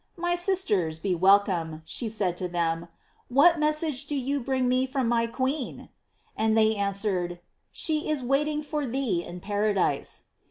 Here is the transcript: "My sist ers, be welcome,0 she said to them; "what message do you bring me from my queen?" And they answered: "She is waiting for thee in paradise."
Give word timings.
"My 0.17 0.35
sist 0.35 0.71
ers, 0.71 0.97
be 0.97 1.13
welcome,0 1.13 1.81
she 1.85 2.09
said 2.09 2.35
to 2.37 2.47
them; 2.47 2.87
"what 3.27 3.59
message 3.59 4.07
do 4.07 4.15
you 4.15 4.39
bring 4.39 4.67
me 4.67 4.87
from 4.87 5.07
my 5.07 5.27
queen?" 5.27 5.89
And 6.35 6.57
they 6.57 6.75
answered: 6.75 7.39
"She 7.71 8.09
is 8.09 8.23
waiting 8.23 8.63
for 8.63 8.87
thee 8.87 9.23
in 9.23 9.39
paradise." 9.41 10.23